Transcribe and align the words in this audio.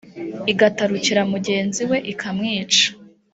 igatarukira 0.51 1.21
mugenzi 1.31 1.81
we, 1.89 1.97
ikamwica: 2.11 2.85